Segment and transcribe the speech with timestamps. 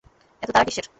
[0.43, 0.85] এত তাড়া কিসের?